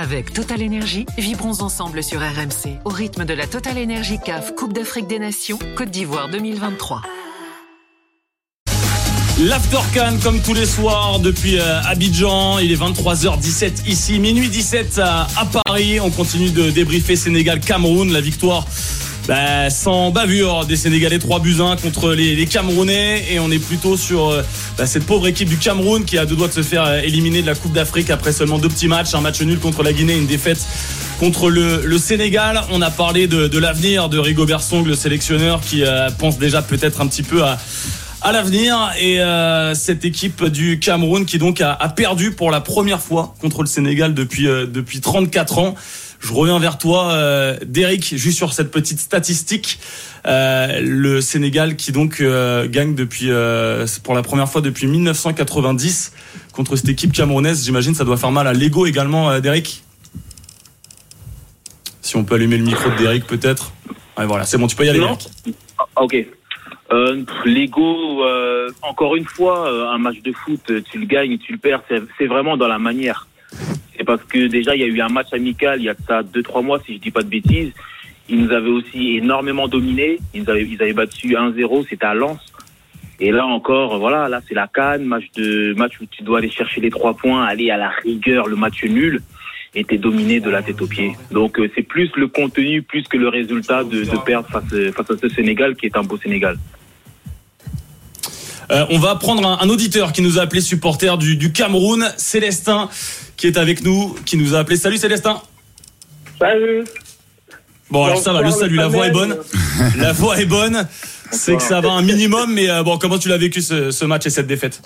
Avec 0.00 0.32
Total 0.32 0.62
Energy, 0.62 1.06
vibrons 1.18 1.60
ensemble 1.60 2.04
sur 2.04 2.20
RMC 2.20 2.78
au 2.84 2.88
rythme 2.88 3.24
de 3.24 3.34
la 3.34 3.48
Total 3.48 3.76
Energy 3.76 4.20
CAF 4.24 4.54
Coupe 4.54 4.72
d'Afrique 4.72 5.08
des 5.08 5.18
Nations 5.18 5.58
Côte 5.76 5.90
d'Ivoire 5.90 6.28
2023. 6.28 7.02
L'Aftercan 9.40 10.18
comme 10.22 10.40
tous 10.40 10.54
les 10.54 10.66
soirs 10.66 11.18
depuis 11.18 11.58
euh, 11.58 11.82
Abidjan, 11.82 12.60
il 12.60 12.70
est 12.70 12.80
23h17 12.80 13.88
ici, 13.88 14.20
minuit 14.20 14.48
17 14.48 15.00
à, 15.00 15.26
Paris. 15.64 15.98
On 15.98 16.10
continue 16.10 16.50
de 16.50 16.70
débriefer 16.70 17.16
Sénégal-Cameroun, 17.16 18.12
la 18.12 18.20
victoire 18.20 18.68
bah, 19.28 19.68
sans 19.68 20.10
bavure 20.10 20.64
des 20.64 20.76
Sénégalais 20.76 21.18
3 21.18 21.40
buts 21.40 21.56
1 21.60 21.76
contre 21.76 22.12
les, 22.14 22.46
Camerounais 22.46 23.24
et 23.30 23.38
on 23.38 23.50
est 23.50 23.58
plutôt 23.58 23.98
sur 23.98 24.28
euh, 24.30 24.42
bah, 24.78 24.86
cette 24.86 25.04
pauvre 25.04 25.26
équipe 25.26 25.50
du 25.50 25.58
Cameroun 25.58 26.04
qui 26.06 26.16
a 26.16 26.24
deux 26.24 26.34
doigts 26.34 26.48
de 26.48 26.52
se 26.54 26.62
faire 26.62 26.84
euh, 26.84 27.00
éliminer 27.02 27.42
de 27.42 27.46
la 27.46 27.54
Coupe 27.54 27.72
d'Afrique 27.74 28.08
après 28.08 28.32
seulement 28.32 28.58
deux 28.58 28.70
petits 28.70 28.88
matchs, 28.88 29.14
un 29.14 29.20
match 29.20 29.42
nul 29.42 29.58
contre 29.58 29.82
la 29.82 29.92
Guinée, 29.92 30.16
une 30.16 30.26
défaite 30.26 30.66
contre 31.20 31.50
le, 31.50 31.98
Sénégal. 31.98 32.62
On 32.72 32.80
a 32.80 32.90
parlé 32.90 33.26
de, 33.26 33.58
l'avenir 33.58 34.08
de 34.08 34.18
Rigobert 34.18 34.62
Song, 34.62 34.86
le 34.86 34.94
sélectionneur 34.94 35.60
qui 35.60 35.84
euh, 35.84 36.08
pense 36.10 36.38
déjà 36.38 36.62
peut-être 36.62 37.00
un 37.02 37.06
petit 37.06 37.22
peu 37.22 37.42
à 37.42 38.32
l'avenir 38.32 38.90
et 39.00 39.20
euh, 39.20 39.74
cette 39.74 40.04
équipe 40.04 40.44
du 40.44 40.78
Cameroun 40.78 41.24
qui 41.24 41.38
donc 41.38 41.60
a, 41.60 41.72
a, 41.72 41.88
perdu 41.88 42.32
pour 42.32 42.50
la 42.50 42.60
première 42.60 43.00
fois 43.00 43.34
contre 43.40 43.62
le 43.62 43.68
Sénégal 43.68 44.14
depuis 44.14 44.48
euh, 44.48 44.66
depuis 44.66 45.00
34 45.00 45.58
ans. 45.58 45.74
Je 46.20 46.32
reviens 46.32 46.58
vers 46.58 46.78
toi, 46.78 47.12
euh, 47.12 47.56
Derek, 47.64 48.02
juste 48.16 48.36
sur 48.36 48.52
cette 48.52 48.70
petite 48.70 48.98
statistique. 48.98 49.78
Euh, 50.26 50.80
le 50.82 51.20
Sénégal 51.20 51.76
qui 51.76 51.92
donc 51.92 52.20
euh, 52.20 52.68
gagne 52.68 52.94
depuis 52.94 53.30
pour 54.02 54.14
la 54.14 54.22
première 54.22 54.48
fois 54.48 54.60
depuis 54.60 54.86
1990 54.86 56.12
contre 56.52 56.76
cette 56.76 56.88
équipe 56.88 57.12
camerounaise. 57.12 57.64
J'imagine 57.64 57.94
ça 57.94 58.04
doit 58.04 58.16
faire 58.16 58.32
mal 58.32 58.46
à 58.46 58.52
l'ego 58.52 58.86
également, 58.86 59.38
Derek. 59.40 59.82
Si 62.02 62.16
on 62.16 62.24
peut 62.24 62.34
allumer 62.34 62.56
le 62.56 62.64
micro 62.64 62.90
de 62.90 62.96
Derek 62.96 63.26
peut-être. 63.26 63.72
Ouais, 64.16 64.26
voilà, 64.26 64.44
c'est 64.44 64.58
bon, 64.58 64.66
tu 64.66 64.74
peux 64.74 64.84
y 64.84 64.88
aller. 64.88 64.98
Non. 64.98 65.16
Ok. 65.96 66.26
Euh, 66.90 67.22
L'ego, 67.44 68.24
euh, 68.24 68.70
encore 68.82 69.14
une 69.16 69.26
fois, 69.26 69.70
euh, 69.70 69.88
un 69.88 69.98
match 69.98 70.20
de 70.22 70.32
foot, 70.32 70.72
tu 70.90 70.98
le 70.98 71.06
gagnes, 71.06 71.38
tu 71.38 71.52
le 71.52 71.58
perds, 71.58 71.82
c'est 71.88 72.26
vraiment 72.26 72.56
dans 72.56 72.68
la 72.68 72.78
manière. 72.78 73.27
C'est 73.96 74.04
parce 74.04 74.22
que 74.24 74.46
déjà, 74.46 74.74
il 74.76 74.80
y 74.80 74.84
a 74.84 74.86
eu 74.86 75.00
un 75.00 75.08
match 75.08 75.32
amical 75.32 75.80
il 75.80 75.84
y 75.84 75.88
a 75.88 75.94
ça 76.06 76.22
deux, 76.22 76.42
trois 76.42 76.62
mois, 76.62 76.80
si 76.84 76.94
je 76.94 76.98
dis 77.00 77.10
pas 77.10 77.22
de 77.22 77.28
bêtises. 77.28 77.72
Ils 78.28 78.44
nous 78.44 78.52
avaient 78.52 78.70
aussi 78.70 79.16
énormément 79.16 79.68
dominé. 79.68 80.18
Ils 80.34 80.48
avaient, 80.50 80.64
ils 80.64 80.80
avaient 80.82 80.92
battu 80.92 81.28
1-0, 81.28 81.86
c'était 81.88 82.06
à 82.06 82.14
Lens. 82.14 82.40
Et 83.20 83.32
là 83.32 83.46
encore, 83.46 83.98
voilà, 83.98 84.28
là 84.28 84.40
c'est 84.46 84.54
la 84.54 84.68
canne, 84.68 85.04
match 85.04 85.24
de 85.36 85.74
match 85.74 86.00
où 86.00 86.06
tu 86.06 86.22
dois 86.22 86.38
aller 86.38 86.50
chercher 86.50 86.80
les 86.80 86.90
trois 86.90 87.14
points, 87.14 87.44
aller 87.44 87.70
à 87.70 87.76
la 87.76 87.88
rigueur, 87.88 88.46
le 88.46 88.54
match 88.54 88.84
nul 88.84 89.20
était 89.74 89.98
dominé 89.98 90.40
de 90.40 90.50
la 90.50 90.62
tête 90.62 90.80
aux 90.80 90.86
pieds. 90.86 91.12
Donc 91.32 91.60
c'est 91.74 91.82
plus 91.82 92.10
le 92.16 92.28
contenu, 92.28 92.82
plus 92.82 93.02
que 93.02 93.16
le 93.16 93.28
résultat 93.28 93.82
de, 93.82 94.04
perdre 94.24 94.48
face 94.48 95.10
à 95.10 95.16
ce 95.16 95.28
Sénégal 95.28 95.74
qui 95.74 95.86
est 95.86 95.96
un 95.96 96.02
beau 96.02 96.16
Sénégal. 96.16 96.56
Euh, 98.70 98.84
on 98.90 98.98
va 98.98 99.16
prendre 99.16 99.46
un, 99.46 99.58
un, 99.60 99.68
auditeur 99.70 100.12
qui 100.12 100.20
nous 100.20 100.38
a 100.38 100.42
appelé 100.42 100.60
supporter 100.60 101.16
du, 101.16 101.36
du, 101.36 101.52
Cameroun, 101.52 102.04
Célestin, 102.16 102.90
qui 103.36 103.46
est 103.46 103.56
avec 103.56 103.82
nous, 103.82 104.14
qui 104.26 104.36
nous 104.36 104.54
a 104.54 104.58
appelé. 104.58 104.76
Salut 104.76 104.98
Célestin. 104.98 105.40
Salut. 106.38 106.84
Bon, 107.90 108.04
alors 108.04 108.18
ça 108.18 108.32
va, 108.32 108.42
le 108.42 108.50
salut, 108.50 108.76
la 108.76 108.88
voix 108.88 109.06
est 109.06 109.12
bonne. 109.12 109.36
La 109.98 110.12
voix 110.12 110.38
est 110.38 110.44
bonne. 110.44 110.86
C'est 111.30 111.56
que 111.56 111.62
ça 111.62 111.80
va 111.80 111.90
un 111.90 112.02
minimum, 112.02 112.52
mais 112.52 112.70
euh, 112.70 112.82
bon, 112.82 112.98
comment 112.98 113.18
tu 113.18 113.28
l'as 113.28 113.38
vécu 113.38 113.60
ce, 113.60 113.90
ce, 113.90 114.04
match 114.04 114.26
et 114.26 114.30
cette 114.30 114.46
défaite? 114.46 114.82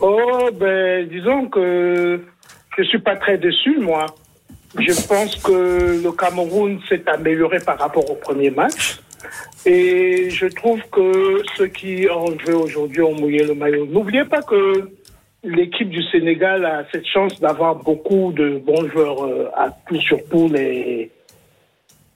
Oh, 0.00 0.50
ben, 0.52 1.08
disons 1.08 1.46
que 1.46 2.20
je 2.76 2.82
suis 2.84 2.98
pas 2.98 3.16
très 3.16 3.38
déçu, 3.38 3.78
moi. 3.80 4.06
Je 4.78 4.92
pense 5.06 5.36
que 5.36 6.00
le 6.02 6.12
Cameroun 6.12 6.80
s'est 6.88 7.04
amélioré 7.06 7.58
par 7.60 7.78
rapport 7.78 8.08
au 8.10 8.14
premier 8.14 8.50
match. 8.50 8.98
Et 9.66 10.28
je 10.30 10.46
trouve 10.46 10.80
que 10.92 11.42
ceux 11.56 11.68
qui 11.68 12.06
ont 12.10 12.38
joué 12.38 12.54
aujourd'hui 12.54 13.02
ont 13.02 13.14
mouillé 13.14 13.44
le 13.44 13.54
maillot. 13.54 13.86
N'oubliez 13.86 14.24
pas 14.24 14.42
que 14.42 14.90
l'équipe 15.42 15.88
du 15.88 16.02
Sénégal 16.04 16.64
a 16.66 16.84
cette 16.92 17.06
chance 17.06 17.40
d'avoir 17.40 17.76
beaucoup 17.76 18.32
de 18.32 18.58
bons 18.58 18.88
joueurs 18.90 19.24
euh, 19.24 19.48
à 19.56 19.70
tout, 19.88 20.00
sur 20.00 20.18
tous 20.28 20.48
les, 20.48 21.10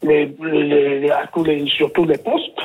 les, 0.03 0.31
les, 0.43 1.11
à 1.11 1.27
tous 1.33 1.45
les, 1.45 1.67
sur 1.67 1.93
tous 1.93 2.05
les 2.05 2.19
postes. 2.19 2.61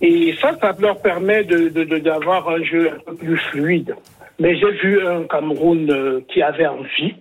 Et 0.00 0.34
ça, 0.40 0.56
ça 0.60 0.74
leur 0.80 1.00
permet 1.00 1.44
de, 1.44 1.68
de, 1.68 1.98
d'avoir 1.98 2.48
un 2.48 2.62
jeu 2.62 2.90
un 2.90 2.98
peu 3.06 3.14
plus 3.14 3.38
fluide. 3.50 3.94
Mais 4.38 4.56
j'ai 4.56 4.70
vu 4.72 5.06
un 5.06 5.24
Cameroun 5.24 5.90
euh, 5.90 6.20
qui 6.32 6.42
avait 6.42 6.66
envie. 6.66 7.14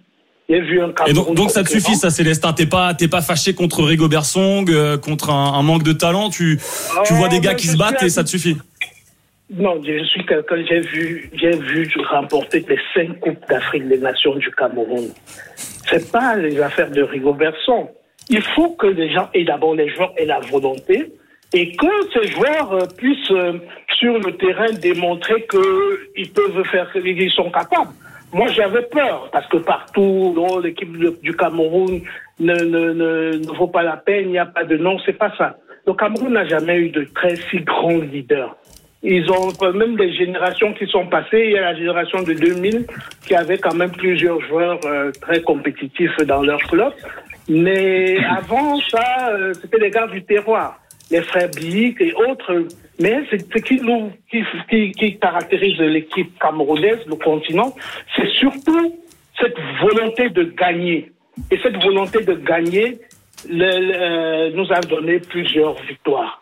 Vu 0.59 0.81
un 0.81 0.93
et 1.07 1.13
donc, 1.13 1.33
donc 1.33 1.49
ça 1.49 1.63
te 1.63 1.69
suffit, 1.69 1.95
ça, 1.95 2.09
Célestin. 2.09 2.51
T'es 2.51 2.65
pas, 2.65 2.93
t'es 2.93 3.07
pas 3.07 3.21
fâché 3.21 3.53
contre 3.53 3.83
Rigobert 3.83 4.25
Song, 4.25 4.69
euh, 4.69 4.97
contre 4.97 5.29
un, 5.29 5.53
un, 5.53 5.61
manque 5.61 5.83
de 5.83 5.93
talent. 5.93 6.29
Tu, 6.29 6.59
tu 7.05 7.13
vois 7.13 7.29
des 7.29 7.39
gars 7.39 7.53
qui 7.53 7.67
se 7.67 7.77
battent 7.77 8.03
et 8.03 8.09
ça 8.09 8.23
te 8.23 8.29
suffit. 8.29 8.57
Non, 9.53 9.81
je 9.85 10.03
suis 10.05 10.25
quelqu'un. 10.25 10.63
J'ai 10.67 10.79
vu, 10.79 11.29
j'ai 11.33 11.57
vu 11.57 11.89
remporter 12.09 12.65
les 12.67 12.79
cinq 12.93 13.19
coupes 13.19 13.47
d'Afrique 13.49 13.87
des 13.87 13.97
Nations 13.97 14.35
du 14.35 14.49
Cameroun. 14.51 15.09
C'est 15.89 16.11
pas 16.11 16.35
les 16.35 16.59
affaires 16.61 16.91
de 16.91 17.01
Rigobert 17.01 17.55
Song. 17.65 17.87
Il 18.29 18.41
faut 18.41 18.69
que 18.71 18.87
les 18.87 19.11
gens 19.13 19.29
aient 19.33 19.43
d'abord 19.43 19.75
les 19.75 19.89
joueurs 19.89 20.13
aient 20.17 20.25
la 20.25 20.39
volonté 20.39 21.11
et 21.53 21.75
que 21.75 21.87
ces 22.13 22.27
joueurs 22.31 22.73
euh, 22.73 22.85
puissent 22.97 23.31
euh, 23.31 23.59
sur 23.99 24.17
le 24.19 24.37
terrain 24.37 24.71
démontrer 24.71 25.45
qu'ils 25.49 26.31
peuvent 26.31 26.63
faire, 26.71 26.89
qu'ils 26.93 27.31
sont 27.31 27.51
capables. 27.51 27.91
Moi, 28.33 28.47
j'avais 28.47 28.83
peur 28.83 29.29
parce 29.31 29.47
que 29.47 29.57
partout, 29.57 30.35
l'équipe 30.63 30.91
du 31.21 31.35
Cameroun 31.35 32.01
ne, 32.39 32.53
ne, 32.53 32.93
ne, 32.93 33.37
ne, 33.37 33.57
vaut 33.57 33.67
pas 33.67 33.83
la 33.83 33.97
peine, 33.97 34.25
il 34.25 34.31
n'y 34.31 34.39
a 34.39 34.45
pas 34.45 34.63
de 34.63 34.77
nom, 34.77 34.97
c'est 35.05 35.17
pas 35.17 35.31
ça. 35.37 35.57
Le 35.85 35.93
Cameroun 35.93 36.33
n'a 36.33 36.45
jamais 36.45 36.77
eu 36.77 36.89
de 36.89 37.03
très 37.13 37.35
si 37.35 37.59
grands 37.59 37.97
leaders. 37.97 38.55
Ils 39.03 39.29
ont 39.31 39.51
même 39.73 39.95
des 39.95 40.13
générations 40.13 40.73
qui 40.73 40.85
sont 40.85 41.07
passées. 41.07 41.43
Il 41.45 41.51
y 41.51 41.57
a 41.57 41.61
la 41.61 41.75
génération 41.75 42.21
de 42.21 42.33
2000 42.33 42.85
qui 43.25 43.35
avait 43.35 43.57
quand 43.57 43.73
même 43.73 43.91
plusieurs 43.91 44.39
joueurs 44.41 44.79
euh, 44.85 45.11
très 45.21 45.41
compétitifs 45.41 46.15
dans 46.27 46.43
leur 46.43 46.59
club. 46.59 46.93
Mais 47.49 48.17
avant 48.37 48.79
ça, 48.81 49.29
euh, 49.31 49.53
c'était 49.53 49.79
les 49.79 49.89
gars 49.89 50.07
du 50.07 50.23
terroir, 50.23 50.79
les 51.11 51.21
frères 51.21 51.49
Biik 51.49 51.99
et 52.01 52.13
autres. 52.13 52.65
Mais 52.99 53.21
ce 53.31 53.35
qui, 53.35 53.75
nous, 53.81 54.11
qui, 54.29 54.43
qui, 54.69 54.91
qui 54.91 55.17
caractérise 55.17 55.77
l'équipe 55.79 56.31
camerounaise, 56.39 56.99
le 57.07 57.15
continent, 57.15 57.73
c'est 58.15 58.29
surtout 58.39 58.95
cette 59.39 59.57
volonté 59.81 60.29
de 60.29 60.43
gagner. 60.43 61.11
Et 61.49 61.57
cette 61.63 61.81
volonté 61.81 62.23
de 62.23 62.33
gagner 62.33 62.99
le, 63.49 64.49
le, 64.49 64.55
nous 64.55 64.71
a 64.71 64.79
donné 64.81 65.19
plusieurs 65.19 65.75
victoires. 65.83 66.37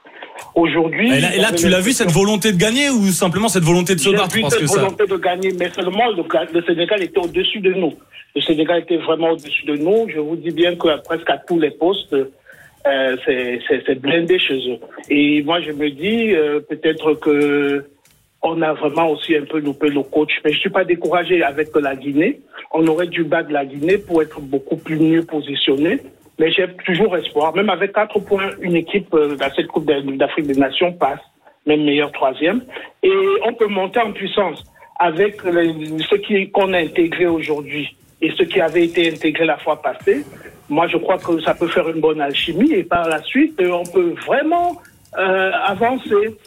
Aujourd'hui. 0.56 1.12
Et 1.13 1.19
là, 1.19 1.35
et 1.35 1.40
là 1.40 1.52
tu 1.52 1.68
l'as 1.68 1.81
vu 1.81 1.91
cette 1.91 2.12
volonté 2.12 2.53
de 2.53 2.58
gagner 2.58 2.90
ou 2.90 3.08
simplement 3.08 3.50
cette 3.50 3.63
volonté 3.63 3.94
de 3.94 4.00
se 4.00 4.09
battre? 4.09 4.34
vu 4.34 4.41
parce 4.41 4.53
cette 4.53 4.63
que 4.63 4.68
ça... 4.68 4.81
volonté 4.81 5.06
de 5.06 5.18
gagner, 5.18 5.52
mais 5.59 5.69
seulement 5.69 6.08
le, 6.09 6.24
le 6.53 6.62
Sénégal 6.63 7.03
était 7.03 7.19
au-dessus 7.19 7.59
de 7.59 7.74
nous. 7.74 7.94
Le 8.35 8.41
Sénégal 8.41 8.79
était 8.79 8.97
vraiment 8.97 9.31
au-dessus 9.31 9.66
de 9.66 9.75
nous. 9.75 10.08
Je 10.08 10.19
vous 10.19 10.38
dis 10.38 10.52
bien 10.52 10.75
que 10.75 11.02
presque 11.03 11.29
à 11.29 11.38
tous 11.40 11.59
les 11.59 11.72
postes, 11.72 12.16
euh, 12.88 13.17
c'est 13.25 14.00
blindé 14.00 14.40
chez 14.40 14.57
eux. 14.72 14.79
Et 15.09 15.44
moi, 15.44 15.62
je 15.62 15.72
me 15.72 15.90
dis 15.90 16.34
euh, 16.34 16.59
peut-être 16.62 17.13
que 17.16 17.85
on 18.41 18.62
a 18.62 18.73
vraiment 18.73 19.12
aussi 19.12 19.35
un 19.35 19.44
peu 19.44 19.59
loupé 19.59 19.90
le 19.90 20.01
coach. 20.03 20.31
Mais 20.45 20.53
je 20.53 20.59
suis 20.59 20.69
pas 20.69 20.85
découragé 20.85 21.44
avec 21.44 21.75
la 21.75 21.95
Guinée. 21.95 22.40
On 22.72 22.88
aurait 22.88 23.07
dû 23.07 23.23
battre 23.23 23.51
la 23.51 23.66
Guinée 23.66 23.97
pour 23.97 24.22
être 24.22 24.40
beaucoup 24.40 24.78
plus 24.78 24.97
mieux 24.97 25.23
positionné. 25.23 26.00
Mais 26.40 26.51
j'ai 26.51 26.67
toujours 26.85 27.17
espoir. 27.17 27.53
Même 27.53 27.69
avec 27.69 27.91
quatre 27.91 28.17
points, 28.19 28.51
une 28.62 28.78
équipe 28.78 29.13
euh, 29.13 29.35
dans 29.35 29.53
cette 29.53 29.67
Coupe 29.67 29.85
d'Afrique 29.85 30.47
des 30.47 30.57
Nations 30.57 30.94
passe, 30.94 31.19
même 31.66 31.84
meilleur 31.84 32.11
troisième. 32.13 32.61
Et 33.03 33.11
on 33.46 33.53
peut 33.53 33.67
monter 33.67 34.00
en 34.00 34.13
puissance 34.13 34.63
avec 34.97 35.44
les, 35.44 35.73
ce 36.00 36.50
qu'on 36.51 36.73
a 36.73 36.79
intégré 36.79 37.25
aujourd'hui 37.25 37.94
et 38.22 38.31
ce 38.31 38.44
qui 38.44 38.61
avait 38.61 38.85
été 38.85 39.09
intégré 39.09 39.46
la 39.46 39.57
fois 39.57 39.81
passée. 39.81 40.23
Moi, 40.69 40.88
je 40.88 40.97
crois 40.97 41.17
que 41.17 41.41
ça 41.41 41.53
peut 41.53 41.67
faire 41.67 41.88
une 41.90 41.99
bonne 42.02 42.22
alchimie 42.22 42.72
et 42.73 42.84
par 42.84 43.08
la 43.08 43.22
suite, 43.23 43.59
on 43.61 43.84
peut 43.85 44.14
vraiment 44.26 44.82
euh, 45.17 45.52
avancer. 45.66 46.38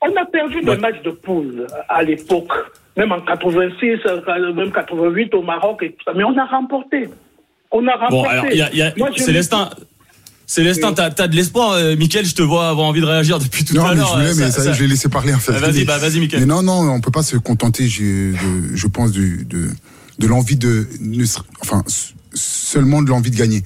On 0.00 0.14
a 0.16 0.24
perdu 0.26 0.60
des 0.62 0.76
matchs 0.76 1.02
de 1.04 1.10
poule 1.10 1.66
à 1.88 2.02
l'époque, 2.02 2.52
même 2.96 3.10
en 3.12 3.20
86, 3.20 3.98
même 4.54 4.70
88 4.72 5.34
au 5.34 5.42
Maroc 5.42 5.82
et 5.82 5.90
tout 5.92 6.04
ça, 6.04 6.12
mais 6.14 6.24
on 6.24 6.36
a 6.38 6.44
remporté. 6.44 7.08
On 7.72 7.86
a 7.88 7.92
remporté. 7.96 8.10
Bon, 8.16 8.24
alors, 8.24 8.46
y 8.52 8.62
a, 8.62 8.72
y 8.74 8.82
a, 8.82 8.92
Moi, 8.96 9.10
je- 9.16 9.22
Célestin, 9.22 9.70
Célestin, 10.46 10.88
Oui. 10.90 10.94
t'as 10.94 11.24
as 11.24 11.26
de 11.28 11.34
l'espoir. 11.34 11.72
Euh, 11.72 11.96
Mickaël, 11.96 12.26
je 12.26 12.34
te 12.34 12.42
vois 12.42 12.68
avoir 12.68 12.86
envie 12.86 13.00
de 13.00 13.06
réagir 13.06 13.38
depuis 13.38 13.64
tout 13.64 13.74
Non, 13.74 13.86
à 13.86 13.88
mais 13.90 13.94
je 13.96 14.00
l'heure. 14.00 14.12
voulais, 14.14 14.26
Euh, 14.30 14.34
mais 14.36 14.44
ça- 14.44 14.50
ça, 14.52 14.62
ça- 14.64 14.72
je 14.74 14.80
vais 14.82 14.86
laisser 14.88 15.08
parler 15.08 15.32
en 15.34 15.38
fait. 15.38 15.52
Euh, 15.52 15.58
Vas-y, 15.58 15.78
Mais- 15.80 15.84
bah, 15.86 15.98
vas-y, 15.98 16.20
Mickaël. 16.20 16.40
Mais 16.42 16.46
non, 16.46 16.62
non, 16.62 16.88
on 16.90 17.00
peut 17.00 17.10
pas 17.10 17.22
se 17.22 17.36
contenter, 17.38 17.88
de, 17.88 18.76
je 18.76 18.86
pense, 18.86 19.10
du, 19.10 19.44
de, 19.46 19.68
de 20.18 20.26
l'envie 20.28 20.56
de, 20.56 20.86
enfin, 21.62 21.82
seulement 22.34 23.02
de 23.02 23.08
l'envie 23.10 23.30
de 23.30 23.36
gagner. 23.36 23.64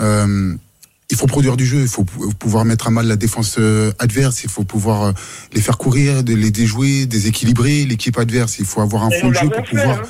Euh, 0.00 0.54
il 1.10 1.16
faut 1.16 1.26
produire 1.26 1.56
du 1.56 1.66
jeu, 1.66 1.80
il 1.82 1.88
faut 1.88 2.04
pou- 2.04 2.32
pouvoir 2.38 2.64
mettre 2.64 2.86
à 2.86 2.90
mal 2.90 3.06
la 3.06 3.16
défense 3.16 3.56
euh, 3.58 3.92
adverse, 3.98 4.42
il 4.42 4.50
faut 4.50 4.64
pouvoir 4.64 5.02
euh, 5.02 5.12
les 5.52 5.60
faire 5.60 5.76
courir, 5.78 6.22
les 6.24 6.50
déjouer, 6.50 7.06
déséquilibrer 7.06 7.84
l'équipe 7.84 8.18
adverse. 8.18 8.58
Il 8.58 8.64
faut 8.64 8.80
avoir 8.80 9.04
un 9.04 9.10
Et 9.10 9.20
fond 9.20 9.28
de 9.28 9.34
jeu 9.34 9.48
pour 9.50 9.64
fait, 9.66 9.76
pouvoir. 9.76 9.98
hein. 9.98 10.02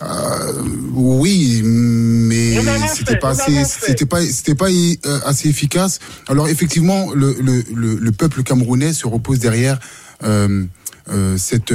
Euh, 0.00 0.62
oui, 0.92 1.62
mais 1.64 2.56
c'était 2.94 3.16
pas 3.18 3.30
assez, 3.30 3.64
c'était 3.64 4.06
pas, 4.06 4.22
c'était 4.22 4.54
pas 4.54 4.68
euh, 4.68 5.18
assez 5.24 5.48
efficace. 5.48 5.98
Alors 6.28 6.48
effectivement, 6.48 7.12
le, 7.14 7.34
le, 7.40 7.64
le, 7.74 7.96
le 7.96 8.12
peuple 8.12 8.44
camerounais 8.44 8.92
se 8.92 9.08
repose 9.08 9.40
derrière 9.40 9.80
euh, 10.22 10.66
cette 11.36 11.72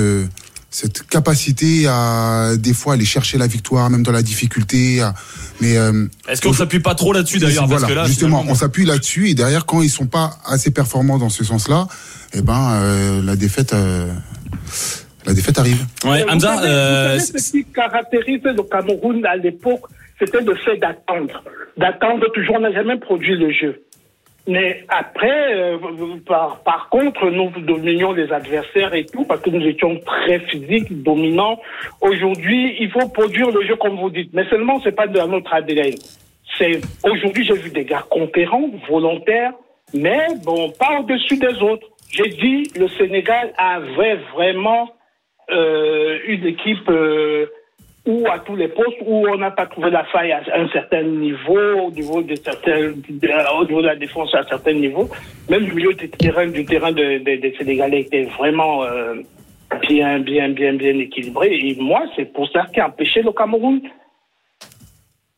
cette 0.74 1.04
capacité 1.08 1.86
à 1.88 2.54
des 2.58 2.74
fois 2.74 2.96
aller 2.96 3.06
chercher 3.06 3.38
la 3.38 3.46
victoire, 3.46 3.90
même 3.92 4.02
dans 4.02 4.12
la 4.12 4.24
difficulté. 4.24 5.02
à- 5.02 5.14
mais 5.62 5.78
euh, 5.78 6.08
Est-ce 6.28 6.42
qu'on 6.42 6.52
s'appuie 6.52 6.80
pas 6.80 6.96
trop 6.96 7.14
là-dessus 7.14 7.38
d'ailleurs 7.38 7.68
voilà, 7.68 7.82
Parce 7.82 7.92
que 7.94 7.96
là, 7.96 8.06
justement, 8.06 8.38
finalement, 8.40 8.52
on 8.52 8.56
s'appuie 8.56 8.84
là-dessus 8.86 9.30
et 9.30 9.36
derrière, 9.36 9.68
quand 9.68 9.84
ils 9.84 9.90
sont 9.90 10.08
pas 10.08 10.32
assez 10.46 10.72
performants 10.72 11.20
dans 11.20 11.30
ce 11.30 11.44
sens-là, 11.44 11.88
eh 12.34 12.42
ben 12.42 12.72
euh, 12.82 13.22
la 13.22 13.36
défaite, 13.36 13.74
euh, 13.74 14.12
la 15.28 15.34
défaite 15.34 15.60
arrive. 15.60 15.86
Ouais, 16.06 16.24
Vous 16.24 16.30
Hamza, 16.30 16.56
savez- 16.56 16.68
euh, 16.68 17.18
vous 17.20 17.26
savez, 17.26 17.40
ce 17.40 17.52
qui 17.52 17.66
caractérisait 17.66 18.54
le 18.54 18.64
Cameroun 18.64 19.24
à 19.28 19.36
l'époque, 19.36 19.82
c'était 20.20 20.42
le 20.42 20.56
fait 20.56 20.78
d'attendre. 20.78 21.44
D'attendre 21.78 22.26
toujours, 22.34 22.56
on 22.58 22.62
n'a 22.62 22.74
jamais 22.74 22.98
produit 23.00 23.38
le 23.38 23.52
jeu. 23.52 23.84
Mais 24.46 24.84
après, 24.90 25.56
euh, 25.56 25.78
par, 26.26 26.64
par 26.64 26.90
contre, 26.90 27.30
nous 27.30 27.50
dominions 27.62 28.12
les 28.12 28.32
adversaires 28.32 28.94
et 28.94 29.06
tout, 29.06 29.24
parce 29.24 29.42
que 29.42 29.50
nous 29.50 29.66
étions 29.66 29.98
très 30.06 30.40
physiques, 30.40 31.02
dominants. 31.02 31.60
Aujourd'hui, 32.02 32.76
il 32.80 32.92
faut 32.92 33.08
produire 33.08 33.52
le 33.52 33.66
jeu 33.66 33.78
comme 33.78 33.98
vous 33.98 34.10
dites. 34.10 34.34
Mais 34.34 34.44
seulement, 34.50 34.82
c'est 34.84 34.92
pas 34.92 35.08
de 35.08 35.20
notre 35.20 35.54
ADN. 35.54 35.96
C'est, 36.58 36.82
aujourd'hui, 37.10 37.46
j'ai 37.46 37.54
vu 37.54 37.70
des 37.70 37.86
gars 37.86 38.06
conquérants, 38.10 38.70
volontaires, 38.90 39.54
mais 39.94 40.28
bon, 40.44 40.72
pas 40.72 41.00
au-dessus 41.00 41.38
des 41.38 41.62
autres. 41.62 41.88
J'ai 42.12 42.30
dit, 42.30 42.64
le 42.78 42.90
Sénégal 42.90 43.54
avait 43.58 44.18
vraiment 44.34 44.90
euh, 45.52 46.20
une 46.28 46.46
équipe 46.46 46.90
euh, 46.90 47.48
où 48.06 48.28
à 48.30 48.40
tous 48.40 48.56
les 48.58 48.68
postes 48.68 48.98
où 49.06 49.26
on 49.30 49.38
n'a 49.38 49.52
pas 49.52 49.66
trouvé 49.66 49.90
la 49.90 50.04
faille 50.06 50.32
à 50.34 50.42
un 50.56 50.68
certain 50.70 51.04
niveau, 51.04 51.58
au 51.88 51.92
niveau 51.92 52.22
de 52.22 52.36
certains, 52.36 52.92
de- 52.92 53.60
au 53.60 53.66
niveau 53.66 53.82
de 53.82 53.88
la 53.88 53.96
défense 53.96 54.34
à 54.36 54.40
un 54.40 54.44
certain 54.48 54.74
niveau. 54.74 55.10
Même 55.50 55.66
le 55.68 55.74
milieu 55.74 55.94
du 55.94 56.10
terrain, 56.10 56.48
du 56.48 56.66
terrain 56.66 56.92
de- 56.92 57.20
de- 57.20 57.36
des 57.44 57.56
Sénégalais 57.58 58.02
était 58.02 58.26
vraiment 58.38 58.84
euh, 58.84 59.16
bien, 59.88 60.20
bien, 60.20 60.50
bien, 60.50 60.74
bien 60.74 60.98
équilibré. 61.00 61.48
Et 61.56 61.76
moi, 61.80 62.02
c'est 62.16 62.26
pour 62.34 62.50
ça 62.52 62.66
qui 62.74 62.80
a 62.82 62.88
empêché 62.88 63.22
le 63.22 63.32
Cameroun 63.32 63.80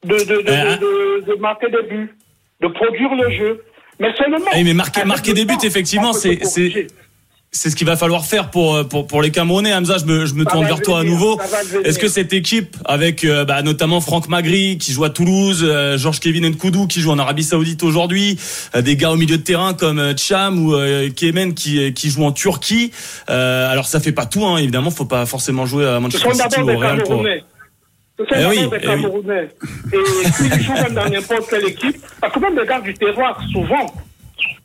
de, 0.04 0.16
de, 0.18 0.42
de, 0.42 0.52
Euh, 0.52 0.76
de, 0.78 1.22
de- 1.26 1.36
de 1.36 1.40
marquer 1.40 1.70
des 1.70 1.84
buts, 1.84 2.16
de 2.62 2.68
produire 2.68 3.14
le 3.16 3.30
jeu. 3.32 3.64
Mais 4.00 4.14
seulement. 4.16 4.38
Eh, 4.56 4.64
mais 4.64 4.74
marquer- 4.74 5.34
des 5.34 5.46
buts, 5.46 5.54
effectivement, 5.64 6.14
c'est- 6.14 6.44
c'est- 7.56 7.70
ce 7.70 7.76
qu'il 7.76 7.88
va 7.88 7.96
falloir 7.98 8.26
faire 8.26 8.50
pour, 8.52 8.76
euh, 8.76 8.84
pour, 8.84 9.08
pour 9.08 9.22
les 9.22 9.32
Camerounais. 9.32 9.74
Hamza, 9.74 9.98
je 9.98 10.06
me, 10.06 10.26
je 10.26 10.34
me 10.34 10.44
Ça 10.44 10.52
tourne 10.52 10.66
vers 10.66 10.82
toi 10.82 11.00
à 11.00 11.04
nouveau. 11.04 11.40
Est-ce 11.84 11.98
que 12.00 12.08
cette 12.08 12.34
équipe, 12.34 12.76
avec 12.86 13.24
euh, 13.24 13.46
bah, 13.46 13.62
notamment 13.62 14.02
Franck 14.02 14.28
Magri 14.28 14.78
qui 14.78 14.92
joue 14.94 15.04
à 15.04 15.10
Toulouse, 15.10 15.62
euh, 15.68 15.98
Georges 15.98 16.20
Kevin 16.20 16.48
Nkoudou 16.50 16.88
qui 16.88 17.02
joue 17.02 17.12
en 17.12 17.20
Arabie 17.20 17.44
Saoudite 17.44 17.84
aujourd'hui, 17.84 18.38
euh, 18.76 18.82
des 18.82 18.96
gars 18.96 19.12
au 19.12 19.16
milieu 19.16 19.38
de 19.38 19.44
terrain 19.44 19.74
comme 19.74 20.00
euh, 20.00 20.14
Cham 20.18 20.60
ou 20.66 20.76
euh, 20.76 21.10
Kemen 21.10 21.54
qui, 21.54 21.94
qui 21.94 22.10
joue 22.10 22.24
en 22.26 22.32
Turquie. 22.32 22.92
Euh, 23.30 23.72
alors 23.72 23.86
ça 23.86 24.00
fait 24.00 24.12
pas 24.12 24.26
tout, 24.26 24.46
hein, 24.46 24.58
évidemment, 24.58 24.92
faut 24.92 25.06
pas 25.06 25.26
forcément 25.26 25.66
jouer 25.66 25.88
à 25.88 26.00
Manchester 26.00 26.34
City 26.34 26.62
ou 26.62 26.70
au 26.70 26.78
Real 26.78 26.98
pour. 27.00 27.08
Camerounais. 27.10 27.44
Ce 28.18 28.24
sont 28.24 28.32
Eh 28.40 28.46
oui, 28.46 28.58
des 28.58 28.64
eh 28.64 28.68
oui. 28.76 28.82
Camerounais. 28.82 29.50
Et 29.92 30.32
s'ils 30.32 30.64
jouent 30.64 30.74
même 30.74 30.94
dans 30.94 31.10
n'importe 31.10 31.50
quelle 31.50 31.66
équipe, 31.68 31.98
parce 32.22 32.34
que 32.34 32.40
même 32.40 32.58
les 32.58 32.66
gars 32.66 32.80
du 32.80 32.94
terroir, 32.94 33.38
souvent, 33.52 33.86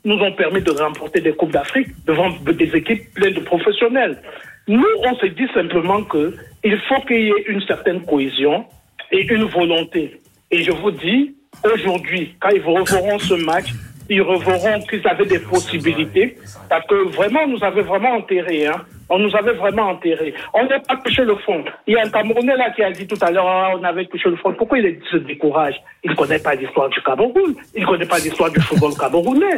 nous 0.05 0.17
ont 0.17 0.33
permis 0.33 0.63
de 0.63 0.71
remporter 0.71 1.21
des 1.21 1.33
Coupes 1.33 1.53
d'Afrique 1.53 1.89
devant 2.07 2.31
des 2.31 2.77
équipes 2.77 3.13
pleines 3.15 3.35
de 3.35 3.41
professionnels. 3.41 4.23
Nous, 4.69 4.87
on 5.05 5.15
se 5.17 5.27
dit 5.27 5.49
simplement 5.55 6.03
que 6.05 6.35
il 6.63 6.79
faut 6.89 7.01
qu'il 7.03 7.23
y 7.23 7.29
ait 7.29 7.45
une 7.49 7.63
certaine 7.63 8.05
cohésion 8.05 8.65
et 9.11 9.23
une 9.33 9.45
volonté. 9.45 10.21
Et 10.51 10.63
je 10.63 10.71
vous 10.71 10.91
dis, 10.91 11.35
aujourd'hui, 11.65 12.35
quand 12.41 12.51
ils 12.51 12.63
reverront 12.63 13.19
ce 13.19 13.35
match, 13.35 13.73
ils 14.09 14.23
reverront 14.23 14.81
qu'ils 14.83 15.07
avaient 15.07 15.27
des 15.27 15.39
possibilités, 15.39 16.37
parce 16.69 16.87
que 16.87 17.09
vraiment, 17.11 17.47
nous 17.47 17.63
avait 17.63 17.83
vraiment 17.83 18.17
enterrés. 18.17 18.67
Hein. 18.67 18.85
On 19.11 19.19
nous 19.19 19.35
avait 19.37 19.55
vraiment 19.55 19.89
enterrés. 19.91 20.33
On 20.55 20.65
n'a 20.65 20.79
pas 20.79 20.97
touché 20.97 21.25
le 21.25 21.35
fond. 21.37 21.65
Il 21.89 21.95
y 21.95 21.97
a 21.99 22.07
un 22.07 22.11
Camerounais 22.11 22.57
là 22.57 22.71
qui 22.71 22.83
a 22.83 22.93
dit 22.93 23.07
tout 23.09 23.19
à 23.21 23.31
l'heure, 23.33 23.47
Ah, 23.47 23.73
on 23.77 23.83
avait 23.83 24.07
touché 24.07 24.31
le 24.31 24.37
fond. 24.37 24.55
Pourquoi 24.55 24.79
il 24.79 25.01
se 25.11 25.17
décourage? 25.17 25.75
Il 26.05 26.13
ne 26.13 26.17
connaît 26.17 26.39
pas 26.39 26.55
l'histoire 26.55 26.89
du 26.89 27.03
Cameroun. 27.03 27.55
Il 27.75 27.83
ne 27.83 27.87
connaît 27.87 28.07
pas 28.07 28.19
l'histoire 28.19 28.51
du 28.51 28.61
football 28.61 28.95
camerounais. 28.97 29.57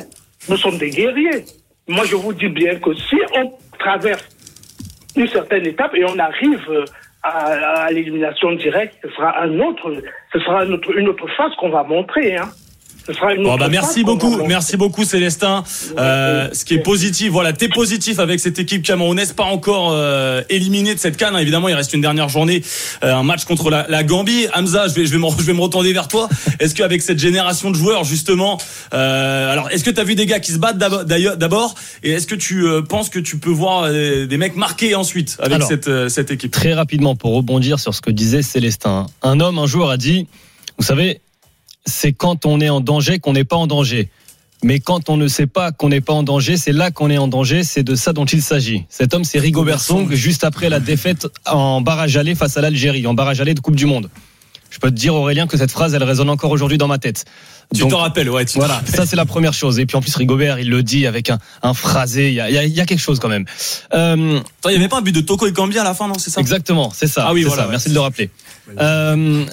Nous 0.48 0.56
sommes 0.56 0.78
des 0.78 0.88
guerriers. 0.88 1.44
Moi, 1.86 2.04
je 2.06 2.16
vous 2.16 2.32
dis 2.32 2.48
bien 2.48 2.76
que 2.76 2.94
si 2.94 3.16
on 3.36 3.52
traverse 3.78 4.26
une 5.16 5.28
certaine 5.28 5.66
étape 5.66 5.94
et 5.94 6.04
on 6.04 6.18
arrive 6.18 6.64
euh, 6.70 6.84
à, 7.22 7.90
l'élimination 7.92 8.52
directe, 8.52 8.96
ce 9.02 9.10
sera 9.10 9.42
un 9.42 9.58
autre, 9.60 9.92
sera 10.32 10.64
une 10.64 10.72
autre, 10.72 10.96
une 10.96 11.08
autre 11.08 11.28
phase 11.36 11.54
qu'on 11.56 11.70
va 11.70 11.82
montrer. 11.82 12.36
Hein. 12.36 12.48
Ce 13.06 13.12
sera 13.12 13.34
une 13.34 13.42
Bon 13.42 13.56
bah 13.56 13.68
merci 13.68 14.04
beaucoup, 14.04 14.44
merci 14.46 14.76
beaucoup 14.76 15.04
Célestin. 15.04 15.64
Euh, 15.98 16.48
ce 16.52 16.64
qui 16.64 16.74
est 16.74 16.78
positif, 16.78 17.30
voilà, 17.30 17.52
t'es 17.52 17.68
positif 17.68 18.18
avec 18.20 18.38
cette 18.38 18.58
équipe 18.60 18.82
camerounaise, 18.82 19.32
pas 19.32 19.44
encore 19.44 19.90
euh, 19.92 20.42
éliminée 20.50 20.94
de 20.94 21.00
cette 21.00 21.16
canne. 21.16 21.36
Évidemment, 21.36 21.68
il 21.68 21.74
reste 21.74 21.92
une 21.94 22.00
dernière 22.00 22.28
journée, 22.28 22.62
euh, 23.02 23.14
un 23.14 23.24
match 23.24 23.44
contre 23.44 23.70
la, 23.70 23.86
la 23.88 24.04
Gambie. 24.04 24.46
Hamza, 24.54 24.86
je 24.86 24.94
vais, 24.94 25.06
je 25.06 25.12
vais 25.12 25.18
me, 25.18 25.26
je 25.36 25.42
vais 25.42 25.52
me 25.52 25.60
retourner 25.60 25.92
vers 25.92 26.06
toi. 26.06 26.28
Est-ce 26.60 26.74
qu'avec 26.76 27.02
cette 27.02 27.18
génération 27.18 27.70
de 27.70 27.76
joueurs 27.76 28.04
justement, 28.04 28.58
euh, 28.94 29.52
alors 29.52 29.68
est-ce 29.70 29.82
que 29.82 29.90
t'as 29.90 30.04
vu 30.04 30.14
des 30.14 30.26
gars 30.26 30.38
qui 30.38 30.52
se 30.52 30.58
battent 30.58 30.78
d'abord- 30.78 31.04
d'ailleurs 31.04 31.36
d'abord, 31.36 31.74
et 32.04 32.12
est-ce 32.12 32.26
que 32.28 32.36
tu 32.36 32.66
euh, 32.66 32.82
penses 32.82 33.08
que 33.08 33.18
tu 33.18 33.38
peux 33.38 33.50
voir 33.50 33.84
euh, 33.86 34.26
des 34.26 34.36
mecs 34.36 34.54
marqués 34.56 34.94
ensuite 34.94 35.36
avec 35.40 35.54
Alors, 35.56 35.68
cette 35.68 35.88
euh, 35.88 36.08
cette 36.08 36.30
équipe? 36.30 36.52
Très 36.52 36.72
rapidement, 36.74 37.16
pour 37.16 37.34
rebondir 37.34 37.80
sur 37.80 37.94
ce 37.94 38.00
que 38.00 38.10
disait 38.12 38.42
Célestin. 38.42 39.06
Un 39.22 39.40
homme, 39.40 39.58
un 39.58 39.66
jour, 39.66 39.90
a 39.90 39.96
dit, 39.96 40.28
vous 40.78 40.84
savez, 40.84 41.20
c'est 41.84 42.12
quand 42.12 42.46
on 42.46 42.60
est 42.60 42.68
en 42.68 42.80
danger 42.80 43.18
qu'on 43.18 43.32
n'est 43.32 43.44
pas 43.44 43.56
en 43.56 43.66
danger. 43.66 44.08
Mais 44.64 44.78
quand 44.78 45.08
on 45.10 45.16
ne 45.16 45.26
sait 45.26 45.48
pas 45.48 45.72
qu'on 45.72 45.88
n'est 45.88 46.00
pas 46.00 46.12
en 46.12 46.22
danger, 46.22 46.56
c'est 46.56 46.70
là 46.72 46.92
qu'on 46.92 47.10
est 47.10 47.18
en 47.18 47.26
danger. 47.26 47.64
C'est 47.64 47.82
de 47.82 47.96
ça 47.96 48.12
dont 48.12 48.24
il 48.26 48.40
s'agit. 48.42 48.84
Cet 48.88 49.12
homme, 49.12 49.24
c'est 49.24 49.40
Rigobert 49.40 49.80
Song, 49.80 50.12
juste 50.12 50.44
après 50.44 50.68
la 50.68 50.78
défaite 50.78 51.26
en 51.46 51.80
barrage 51.80 52.16
aller 52.16 52.36
face 52.36 52.56
à 52.56 52.60
l'Algérie, 52.60 53.04
en 53.08 53.14
barrage 53.14 53.40
aller 53.40 53.54
de 53.54 53.60
Coupe 53.60 53.74
du 53.74 53.86
Monde. 53.86 54.08
Je 54.70 54.78
peux 54.78 54.88
te 54.90 54.94
dire, 54.94 55.14
Aurélien, 55.14 55.46
que 55.48 55.56
cette 55.58 55.72
phrase, 55.72 55.92
elle 55.94 56.02
résonne 56.04 56.30
encore 56.30 56.50
aujourd'hui 56.52 56.78
dans 56.78 56.86
ma 56.86 56.96
tête. 56.98 57.24
Tu 57.74 57.86
t'en 57.88 57.98
rappelles, 57.98 58.30
ouais. 58.30 58.44
Tu 58.44 58.56
Voilà, 58.58 58.74
rappelles. 58.76 58.94
ça 58.94 59.04
c'est 59.04 59.16
la 59.16 59.26
première 59.26 59.52
chose. 59.52 59.78
Et 59.80 59.84
puis 59.86 59.96
en 59.96 60.00
plus, 60.00 60.14
Rigobert, 60.14 60.58
il 60.60 60.70
le 60.70 60.82
dit 60.82 61.06
avec 61.06 61.28
un, 61.28 61.38
un 61.62 61.74
phrasé. 61.74 62.28
Il 62.28 62.34
y 62.34 62.40
a, 62.40 62.48
il 62.48 62.54
y 62.54 62.58
a- 62.58 62.64
il 62.64 62.72
y 62.72 62.80
a 62.80 62.86
quelque 62.86 63.00
chose 63.00 63.18
quand 63.18 63.28
même. 63.28 63.44
Euh, 63.94 64.38
Attends, 64.38 64.68
il 64.70 64.74
y 64.74 64.76
avait 64.76 64.88
pas 64.88 64.98
un 64.98 65.02
but 65.02 65.12
de 65.14 65.20
Toko 65.20 65.46
et 65.46 65.52
Gambia 65.52 65.80
à 65.80 65.84
la 65.84 65.92
fin, 65.94 66.06
non 66.08 66.14
C'est 66.18 66.30
ça? 66.30 66.40
Exactement, 66.40 66.90
c'est 66.94 67.06
ça. 67.08 67.24
Ah 67.28 67.32
oui, 67.34 67.42
voilà, 67.42 67.62
ça. 67.62 67.66
ouais. 67.66 67.70
Merci 67.72 67.88
de 67.90 67.94
le 67.94 68.00
rappeler. 68.00 68.30
Euh, 68.80 69.44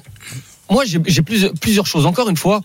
moi, 0.70 0.84
j'ai 0.86 1.22
plusieurs, 1.22 1.86
choses. 1.86 2.06
Encore 2.06 2.30
une 2.30 2.38
fois, 2.38 2.62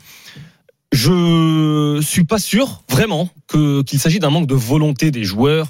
je 0.93 2.01
suis 2.03 2.25
pas 2.25 2.39
sûr 2.39 2.83
vraiment 2.89 3.29
qu'il 3.49 3.99
s'agit 3.99 4.19
d'un 4.19 4.31
manque 4.31 4.47
de 4.47 4.55
volonté 4.55 5.11
des 5.11 5.25
joueurs. 5.25 5.69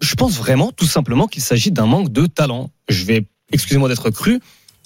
Je 0.00 0.14
pense 0.14 0.36
vraiment, 0.36 0.72
tout 0.72 0.86
simplement, 0.86 1.26
qu'il 1.26 1.42
s'agit 1.42 1.70
d'un 1.70 1.86
manque 1.86 2.10
de 2.10 2.26
talent. 2.26 2.70
Je 2.88 3.04
vais, 3.04 3.26
excusez-moi 3.52 3.88
d'être 3.88 4.10
cru, 4.10 4.40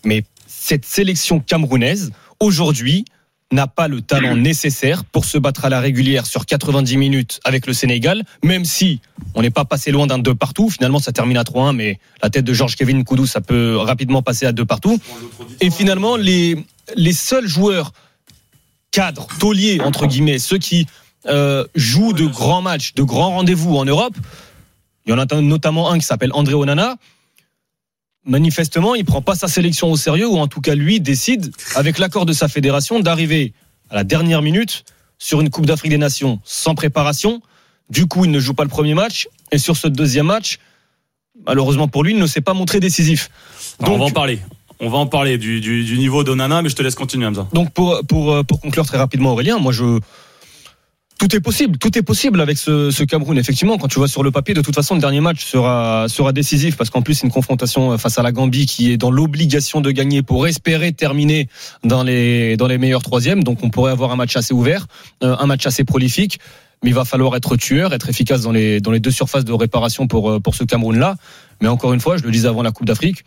mais 0.05 0.25
cette 0.47 0.85
sélection 0.85 1.41
camerounaise 1.41 2.13
aujourd'hui 2.41 3.05
n'a 3.53 3.67
pas 3.67 3.87
le 3.87 4.01
talent 4.01 4.37
nécessaire 4.37 5.05
pour 5.05 5.25
se 5.25 5.39
battre 5.39 5.65
à 5.65 5.69
la 5.69 5.81
régulière 5.81 6.27
sur 6.27 6.47
90 6.47 6.97
minutes 6.97 7.41
avec 7.45 7.67
le 7.67 7.73
Sénégal, 7.73 8.25
même 8.43 8.65
si 8.65 9.01
on 9.35 9.43
n'est 9.43 9.51
pas 9.51 9.65
passé 9.65 9.93
loin 9.93 10.07
d'un 10.07 10.19
deux 10.19 10.35
partout. 10.35 10.69
Finalement, 10.69 10.99
ça 10.99 11.13
termine 11.13 11.37
à 11.37 11.45
3-1, 11.45 11.75
mais 11.75 12.01
la 12.23 12.31
tête 12.31 12.45
de 12.45 12.53
Georges 12.53 12.75
Kevin 12.75 13.05
Koudou, 13.05 13.27
ça 13.27 13.41
peut 13.41 13.77
rapidement 13.77 14.23
passer 14.23 14.47
à 14.47 14.53
deux 14.53 14.65
partout. 14.65 14.99
Et 15.61 15.71
finalement, 15.71 16.17
les, 16.17 16.65
les 16.97 17.13
seuls 17.13 17.47
joueurs 17.47 17.93
cadres, 18.91 19.29
tauliers, 19.39 19.81
entre 19.81 20.07
guillemets, 20.07 20.39
ceux 20.39 20.59
qui 20.59 20.87
euh, 21.27 21.65
jouent 21.75 22.15
de 22.15 22.27
grands 22.27 22.63
matchs, 22.63 22.95
de 22.95 23.03
grands 23.03 23.31
rendez-vous 23.31 23.77
en 23.77 23.85
Europe, 23.85 24.15
il 25.07 25.11
y 25.11 25.13
en 25.13 25.19
a 25.19 25.41
notamment 25.41 25.91
un 25.91 25.99
qui 25.99 26.05
s'appelle 26.05 26.33
André 26.33 26.55
Onana. 26.55 26.97
Manifestement, 28.27 28.95
il 28.97 29.05
prend 29.05 29.23
pas 29.23 29.37
sa 29.37 29.49
sélection 29.49 29.91
au 29.91 29.97
sérieux, 29.97 30.29
ou 30.29 30.37
en 30.39 30.49
tout 30.49 30.61
cas, 30.61 30.75
lui 30.75 31.01
décide, 31.01 31.53
avec 31.77 31.99
l'accord 31.99 32.27
de 32.27 32.33
sa 32.33 32.49
fédération, 32.49 32.99
d'arriver 33.01 33.53
à 33.89 33.95
la 33.95 34.05
dernière 34.05 34.43
minute 34.43 34.85
sur 35.19 35.41
une 35.41 35.49
Coupe 35.49 35.67
d'Afrique 35.67 35.91
des 35.91 35.99
Nations 35.99 36.41
sans 36.45 36.75
préparation. 36.75 37.41
Du 37.89 38.07
coup, 38.07 38.25
il 38.25 38.33
ne 38.33 38.41
joue 38.41 38.53
pas 38.53 38.65
le 38.65 38.69
premier 38.69 38.95
match. 38.95 39.29
Et 39.53 39.59
sur 39.59 39.77
ce 39.77 39.87
deuxième 39.87 40.27
match, 40.27 40.59
malheureusement 41.47 41.87
pour 41.89 42.03
lui, 42.03 42.13
il 42.13 42.19
ne 42.19 42.27
s'est 42.27 42.41
pas 42.41 42.53
montré 42.53 42.81
décisif. 42.81 43.31
Alors, 43.81 43.95
on 43.95 43.99
va 43.99 44.05
en 44.07 44.11
parler. 44.11 44.41
On 44.81 44.91
va 44.91 44.99
en 44.99 45.07
parler 45.07 45.39
du, 45.39 45.61
du, 45.61 45.85
du 45.85 45.99
niveau 45.99 46.25
d'Onana, 46.25 46.63
mais 46.63 46.69
je 46.69 46.77
te 46.77 46.83
laisse 46.83 46.97
continuer, 46.97 47.27
Hamza. 47.27 47.49
Donc 47.53 47.73
pour 47.73 48.01
pour 48.07 48.33
euh, 48.33 48.43
pour 48.43 48.61
conclure 48.61 48.85
très 48.85 48.99
rapidement 48.99 49.33
Aurélien, 49.33 49.59
moi 49.59 49.73
je 49.73 50.01
tout 51.19 51.35
est 51.35 51.41
possible, 51.41 51.79
tout 51.79 51.97
est 51.97 52.03
possible 52.03 52.41
avec 52.41 52.59
ce, 52.59 52.91
ce 52.91 53.03
Cameroun. 53.03 53.39
Effectivement, 53.39 53.79
quand 53.79 53.89
tu 53.89 53.99
vois 53.99 54.09
sur 54.09 54.23
le 54.23 54.31
papier, 54.31 54.55
de 54.55 54.61
toute 54.61 54.75
façon, 54.75 54.95
le 54.95 55.01
dernier 55.01 55.21
match 55.21 55.45
sera 55.45 56.07
sera 56.09 56.33
décisif 56.33 56.77
parce 56.77 56.91
qu'en 56.91 57.03
plus 57.03 57.15
c'est 57.15 57.27
une 57.27 57.33
confrontation 57.33 57.93
euh, 57.93 57.99
face 57.99 58.19
à 58.19 58.23
la 58.23 58.33
Gambie 58.33 58.67
qui 58.67 58.93
est 58.93 58.97
dans 58.97 59.11
l'obligation 59.11 59.81
de 59.81 59.91
gagner 59.91 60.23
pour 60.23 60.47
espérer 60.47 60.93
terminer 60.93 61.49
dans 61.85 62.03
les 62.03 62.57
dans 62.57 62.67
les 62.67 62.79
meilleurs 62.79 63.03
troisièmes. 63.03 63.45
Donc 63.45 63.63
on 63.63 63.71
pourrait 63.71 63.93
avoir 63.93 64.13
un 64.13 64.17
match 64.17 64.37
assez 64.37 64.53
ouvert, 64.53 64.87
euh, 65.23 65.37
un 65.39 65.47
match 65.47 65.67
assez 65.67 65.85
prolifique. 65.85 66.39
Mais 66.85 66.91
il 66.91 66.95
va 66.95 67.07
falloir 67.07 67.35
être 67.35 67.57
tueur, 67.57 67.95
être 67.95 68.11
efficace 68.11 68.43
dans 68.43 68.53
les 68.53 68.81
dans 68.81 68.91
les 68.91 69.01
deux 69.01 69.11
surfaces 69.11 69.47
de 69.47 69.53
réparation 69.53 70.07
pour 70.07 70.31
euh, 70.31 70.41
pour 70.41 70.55
ce 70.55 70.65
Cameroun 70.65 70.99
là. 70.99 71.17
Mais 71.63 71.69
encore 71.69 71.95
une 71.95 72.01
fois, 72.01 72.19
je 72.19 72.25
le 72.25 72.31
disais 72.31 72.49
avant 72.49 72.63
la 72.63 72.73
Coupe 72.73 72.87
d'Afrique, 72.87 73.25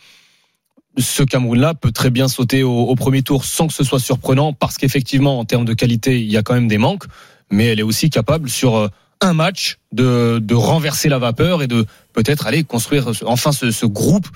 ce 1.00 1.24
Cameroun-là 1.24 1.74
peut 1.74 1.92
très 1.92 2.12
bien 2.12 2.28
sauter 2.28 2.62
au, 2.62 2.84
au, 2.84 2.96
premier 2.96 3.24
tour 3.24 3.46
sans 3.46 3.68
que 3.68 3.74
ce 3.74 3.84
soit 3.84 4.00
surprenant, 4.00 4.54
parce 4.54 4.78
qu'effectivement, 4.78 5.40
en 5.40 5.46
termes 5.46 5.66
de 5.66 5.74
qualité, 5.74 6.22
il 6.22 6.32
y 6.32 6.38
a 6.38 6.44
quand 6.44 6.54
même 6.54 6.68
des 6.68 6.78
manques, 6.78 7.06
mais 7.52 7.66
elle 7.66 7.80
est 7.80 7.84
aussi 7.84 8.10
capable 8.10 8.50
sur 8.50 8.76
euh, 8.76 8.88
un 9.22 9.34
match 9.34 9.78
de, 9.92 10.40
de 10.42 10.56
renverser 10.56 11.10
la 11.10 11.20
vapeur 11.20 11.62
et 11.62 11.68
de 11.68 11.86
peut-être 12.14 12.48
aller 12.48 12.64
construire 12.64 13.12
enfin 13.26 13.52
ce, 13.52 13.72
ce 13.72 13.86
groupe, 13.86 14.28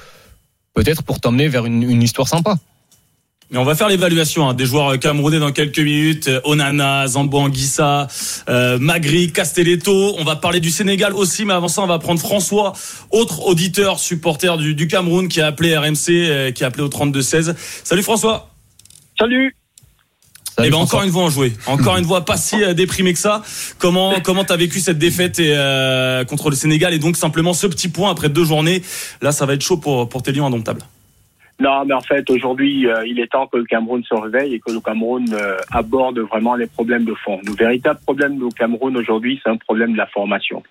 peut-être 0.73 1.03
pour 1.03 1.19
t'emmener 1.19 1.47
vers 1.47 1.65
une, 1.65 1.83
une 1.83 2.03
histoire 2.03 2.27
sympa. 2.27 2.57
Mais 3.53 3.59
on 3.59 3.65
va 3.65 3.75
faire 3.75 3.87
l'évaluation 3.87 4.49
hein, 4.49 4.55
des 4.55 4.65
joueurs 4.65 4.97
camerounais 4.97 5.37
dans 5.37 5.51
quelques 5.51 5.77
minutes. 5.79 6.27
Onana, 6.43 7.05
Zambo 7.07 7.37
Anguissa, 7.37 8.07
euh, 8.49 8.79
Magri, 8.79 9.31
Castelletto. 9.31 10.15
On 10.17 10.23
va 10.23 10.35
parler 10.35 10.59
du 10.59 10.71
Sénégal 10.71 11.13
aussi, 11.13 11.45
mais 11.45 11.53
avant 11.53 11.67
ça, 11.67 11.83
on 11.83 11.87
va 11.87 11.99
prendre 11.99 12.19
François, 12.19 12.73
autre 13.11 13.45
auditeur, 13.45 13.99
supporter 13.99 14.57
du, 14.57 14.73
du 14.73 14.87
Cameroun, 14.87 15.27
qui 15.27 15.39
a 15.39 15.47
appelé 15.47 15.77
RMC, 15.77 16.09
euh, 16.09 16.51
qui 16.51 16.63
a 16.63 16.67
appelé 16.67 16.83
au 16.83 16.89
32-16. 16.89 17.55
Salut 17.83 18.01
François. 18.01 18.49
Salut. 19.19 19.55
Et 20.59 20.67
eh 20.67 20.69
ben 20.69 20.77
encore 20.77 21.01
une 21.01 21.09
fois 21.11 21.23
en 21.23 21.29
joué, 21.29 21.53
encore 21.65 21.97
une 21.97 22.05
fois 22.05 22.25
pas 22.25 22.37
si 22.37 22.63
euh, 22.63 22.73
déprimé 22.75 23.13
que 23.13 23.19
ça. 23.19 23.41
Comment 23.79 24.13
comment 24.23 24.43
t'as 24.43 24.55
vécu 24.55 24.79
cette 24.79 24.99
défaite 24.99 25.39
et, 25.39 25.53
euh, 25.55 26.23
contre 26.25 26.51
le 26.51 26.55
Sénégal? 26.55 26.93
Et 26.93 26.99
donc 26.99 27.15
simplement 27.15 27.53
ce 27.53 27.65
petit 27.65 27.89
point 27.89 28.11
après 28.11 28.29
deux 28.29 28.45
journées. 28.45 28.83
Là, 29.21 29.31
ça 29.31 29.47
va 29.47 29.53
être 29.53 29.63
chaud 29.63 29.77
pour 29.77 30.07
pour 30.07 30.21
tes 30.21 30.31
lions 30.31 30.45
indomptables. 30.45 30.81
Non, 31.59 31.85
mais 31.85 31.93
en 31.93 32.01
fait, 32.01 32.29
aujourd'hui, 32.29 32.87
euh, 32.87 33.05
il 33.05 33.19
est 33.19 33.31
temps 33.31 33.47
que 33.47 33.57
le 33.57 33.65
Cameroun 33.65 34.03
se 34.03 34.13
réveille 34.13 34.55
et 34.55 34.59
que 34.59 34.71
le 34.71 34.79
Cameroun 34.79 35.25
euh, 35.33 35.57
aborde 35.71 36.19
vraiment 36.19 36.55
les 36.55 36.67
problèmes 36.67 37.05
de 37.05 37.13
fond. 37.13 37.39
Le 37.45 37.53
véritable 37.53 37.99
problème 38.05 38.37
du 38.37 38.49
Cameroun 38.55 38.97
aujourd'hui, 38.97 39.39
c'est 39.43 39.49
un 39.49 39.57
problème 39.57 39.93
de 39.93 39.97
la 39.97 40.07
formation. 40.07 40.63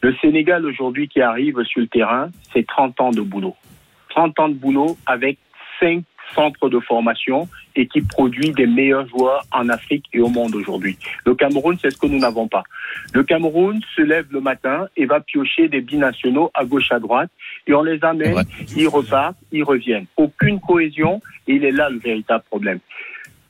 Le 0.00 0.14
Sénégal 0.16 0.64
aujourd'hui 0.64 1.08
qui 1.08 1.20
arrive 1.20 1.62
sur 1.64 1.80
le 1.80 1.86
terrain, 1.86 2.30
c'est 2.52 2.66
30 2.66 3.00
ans 3.00 3.10
de 3.10 3.20
boulot. 3.20 3.54
30 4.10 4.40
ans 4.40 4.48
de 4.48 4.54
boulot 4.54 4.96
avec 5.06 5.38
5 5.78 6.02
centre 6.34 6.68
de 6.68 6.80
formation 6.80 7.48
et 7.76 7.86
qui 7.86 8.00
produit 8.00 8.50
des 8.52 8.66
meilleurs 8.66 9.06
joueurs 9.08 9.44
en 9.52 9.68
Afrique 9.68 10.04
et 10.12 10.20
au 10.20 10.28
monde 10.28 10.54
aujourd'hui. 10.54 10.98
Le 11.24 11.34
Cameroun, 11.34 11.76
c'est 11.80 11.90
ce 11.90 11.98
que 11.98 12.06
nous 12.06 12.18
n'avons 12.18 12.48
pas. 12.48 12.64
Le 13.14 13.22
Cameroun 13.22 13.80
se 13.96 14.02
lève 14.02 14.26
le 14.30 14.40
matin 14.40 14.86
et 14.96 15.06
va 15.06 15.20
piocher 15.20 15.68
des 15.68 15.80
binationaux 15.80 16.50
à 16.54 16.64
gauche 16.64 16.90
à 16.90 16.98
droite 16.98 17.30
et 17.66 17.74
on 17.74 17.82
les 17.82 18.02
amène, 18.04 18.34
ouais. 18.34 18.42
ils 18.76 18.88
repartent, 18.88 19.38
ils 19.52 19.64
reviennent. 19.64 20.06
Aucune 20.16 20.60
cohésion 20.60 21.20
et 21.46 21.54
il 21.54 21.64
est 21.64 21.72
là 21.72 21.90
le 21.90 21.98
véritable 21.98 22.44
problème. 22.48 22.80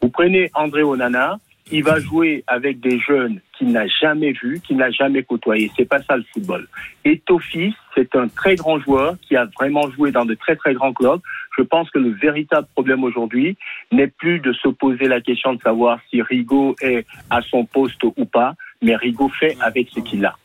Vous 0.02 0.08
prenez 0.08 0.50
André 0.54 0.82
Onana, 0.82 1.38
il 1.72 1.84
va 1.84 2.00
jouer 2.00 2.42
avec 2.46 2.80
des 2.80 2.98
jeunes 2.98 3.40
qu'il 3.56 3.70
n'a 3.70 3.86
jamais 3.86 4.32
vus, 4.32 4.60
qu'il 4.60 4.76
n'a 4.76 4.90
jamais 4.90 5.22
côtoyés. 5.22 5.70
C'est 5.76 5.84
pas 5.84 6.02
ça 6.02 6.16
le 6.16 6.24
football. 6.32 6.66
Et 7.04 7.20
Tofis, 7.26 7.74
c'est 7.94 8.14
un 8.16 8.28
très 8.28 8.56
grand 8.56 8.80
joueur 8.80 9.16
qui 9.22 9.36
a 9.36 9.46
vraiment 9.58 9.88
joué 9.90 10.10
dans 10.10 10.24
de 10.24 10.34
très 10.34 10.56
très 10.56 10.74
grands 10.74 10.92
clubs. 10.92 11.20
Je 11.56 11.62
pense 11.62 11.90
que 11.90 11.98
le 11.98 12.10
véritable 12.10 12.66
problème 12.74 13.04
aujourd'hui 13.04 13.56
n'est 13.92 14.06
plus 14.06 14.40
de 14.40 14.52
se 14.52 14.68
poser 14.68 15.06
la 15.06 15.20
question 15.20 15.54
de 15.54 15.60
savoir 15.60 15.98
si 16.08 16.22
Rigaud 16.22 16.76
est 16.80 17.06
à 17.28 17.42
son 17.42 17.64
poste 17.64 18.02
ou 18.04 18.24
pas, 18.24 18.54
mais 18.82 18.96
Rigaud 18.96 19.28
fait 19.28 19.56
avec 19.60 19.88
ce 19.90 20.00
qu'il 20.00 20.24
a. 20.24 20.36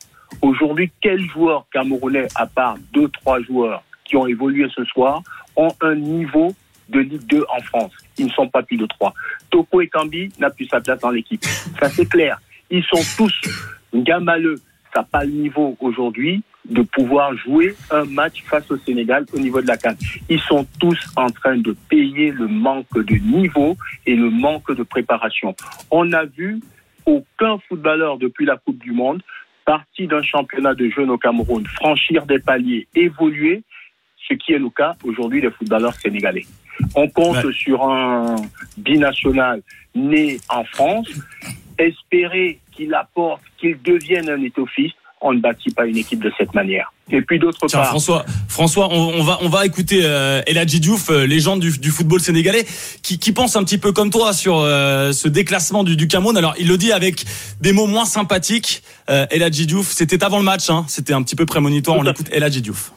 Aujourd'hui, 0.42 0.92
quel 1.02 1.22
joueur 1.22 1.66
camerounais, 1.72 2.28
à 2.36 2.48
part 2.48 2.78
deux, 2.94 3.08
trois 3.10 3.42
joueurs 3.42 3.84
qui 4.04 4.18
ont 4.18 4.28
évolué 4.28 4.68
ce 4.76 4.84
soir, 4.86 5.22
ont 5.56 5.72
un 5.82 5.96
niveau 5.96 6.54
de 6.90 7.00
Ligue 7.00 7.26
2 7.28 7.46
en 7.56 7.62
France? 7.62 7.92
Ils 8.18 8.26
ne 8.26 8.32
sont 8.32 8.48
pas 8.48 8.64
plus 8.64 8.78
de 8.78 8.86
trois. 8.86 9.14
Toko 9.50 9.82
et 9.82 9.88
Kambi 9.88 10.32
n'a 10.40 10.50
plus 10.50 10.66
sa 10.66 10.82
place 10.82 11.00
dans 11.00 11.12
l'équipe. 11.12 11.44
Ça, 11.80 11.90
c'est 11.90 12.10
clair. 12.10 12.40
Ils 12.70 12.84
sont 12.84 13.02
tous 13.18 13.34
gamaleux. 13.94 14.58
Ça 14.94 15.02
n'a 15.02 15.04
pas 15.04 15.24
le 15.24 15.32
niveau 15.32 15.78
aujourd'hui 15.80 16.44
de 16.70 16.82
pouvoir 16.82 17.36
jouer 17.38 17.76
un 17.92 18.06
match 18.06 18.44
face 18.46 18.70
au 18.72 18.78
Sénégal 18.78 19.26
au 19.34 19.40
niveau 19.40 19.62
de 19.62 19.68
la 19.68 19.78
CAN. 19.78 19.94
Ils 20.30 20.40
sont 20.40 20.66
tous 20.80 21.00
en 21.16 21.30
train 21.30 21.58
de 21.58 21.76
payer 21.90 22.32
le 22.32 22.48
manque 22.48 22.94
de 22.94 23.16
niveau 23.16 23.78
et 24.06 24.16
le 24.16 24.30
manque 24.30 24.76
de 24.76 24.84
préparation. 24.84 25.56
On 25.92 26.06
n'a 26.06 26.26
vu 26.26 26.60
aucun 27.06 27.58
footballeur 27.68 28.18
depuis 28.18 28.46
la 28.46 28.58
Coupe 28.58 28.80
du 28.80 28.92
Monde 28.92 29.22
parti 29.66 30.08
d'un 30.08 30.22
championnat 30.22 30.76
de 30.76 30.90
jeunes 30.90 31.10
au 31.10 31.18
Cameroun 31.18 31.66
franchir 31.66 32.26
des 32.26 32.40
paliers, 32.40 32.88
évoluer, 32.96 33.64
ce 34.28 34.34
qui 34.36 34.54
est 34.54 34.60
le 34.60 34.70
cas 34.70 34.96
aujourd'hui 35.04 35.42
des 35.42 35.52
footballeurs 35.52 35.94
sénégalais. 35.96 36.46
On 36.96 37.08
compte 37.10 37.44
ouais. 37.44 37.54
sur 37.54 37.84
un 37.84 38.36
binational 38.78 39.62
né 39.94 40.40
en 40.50 40.64
France, 40.66 41.10
espérer 41.78 42.60
qu'il 42.72 42.94
apporte, 42.94 43.42
qu'il 43.58 43.82
devienne 43.82 44.30
un 44.30 44.42
étophiste. 44.42 44.98
On 45.22 45.34
ne 45.34 45.40
bâtit 45.40 45.72
pas 45.72 45.86
une 45.86 45.98
équipe 45.98 46.24
de 46.24 46.32
cette 46.38 46.54
manière. 46.54 46.92
Et 47.12 47.22
puis 47.22 47.40
d'autre 47.40 47.68
part, 47.68 47.88
François, 47.88 48.26
François, 48.48 48.90
on, 48.92 49.20
on, 49.20 49.24
va 49.24 49.38
on 49.42 49.50
va 49.50 49.66
écouter 49.66 50.02
euh, 50.04 50.42
Eladji 50.48 50.80
Diouf, 50.80 51.10
euh, 51.10 51.26
légende 51.26 51.60
du, 51.60 51.78
du, 51.78 51.90
football 51.90 52.20
sénégalais, 52.20 52.66
qui, 53.04 53.20
qui 53.20 53.32
pense 53.32 53.56
un 53.56 53.64
petit 53.64 53.78
peu 53.78 53.92
comme 53.92 54.10
toi 54.10 54.34
sur 54.34 54.58
euh, 54.58 55.12
ce 55.12 55.28
déclassement 55.28 55.84
du, 55.84 55.96
du, 55.96 56.08
Cameroun. 56.08 56.36
Alors 56.36 56.56
il 56.60 56.68
le 56.68 56.78
dit 56.78 56.92
avec 56.92 57.24
des 57.62 57.74
mots 57.74 57.86
moins 57.86 58.06
sympathiques. 58.06 58.82
Euh, 59.10 59.28
Eladji 59.30 59.68
Diouf, 59.68 59.92
c'était 59.92 60.24
avant 60.24 60.40
le 60.40 60.46
match, 60.46 60.70
hein, 60.70 60.86
c'était 60.88 61.14
un 61.14 61.22
petit 61.22 61.36
peu 61.36 61.46
prémonitoire. 61.46 61.98
On 61.98 62.06
écoute 62.06 62.28
Eladji 62.32 62.62
Diouf. 62.62 62.92